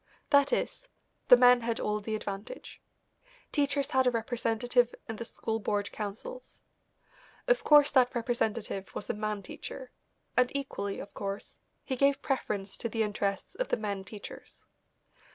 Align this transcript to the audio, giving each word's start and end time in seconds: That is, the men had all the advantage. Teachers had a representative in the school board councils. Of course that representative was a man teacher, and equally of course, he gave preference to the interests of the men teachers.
That 0.31 0.51
is, 0.51 0.87
the 1.27 1.37
men 1.37 1.61
had 1.61 1.79
all 1.79 1.99
the 1.99 2.15
advantage. 2.15 2.81
Teachers 3.51 3.91
had 3.91 4.07
a 4.07 4.09
representative 4.09 4.95
in 5.07 5.17
the 5.17 5.23
school 5.25 5.59
board 5.59 5.91
councils. 5.91 6.63
Of 7.47 7.63
course 7.63 7.91
that 7.91 8.15
representative 8.15 8.95
was 8.95 9.11
a 9.11 9.13
man 9.13 9.43
teacher, 9.43 9.91
and 10.35 10.51
equally 10.57 10.97
of 10.99 11.13
course, 11.13 11.59
he 11.85 11.95
gave 11.95 12.23
preference 12.23 12.79
to 12.79 12.89
the 12.89 13.03
interests 13.03 13.53
of 13.53 13.67
the 13.67 13.77
men 13.77 14.03
teachers. 14.03 14.65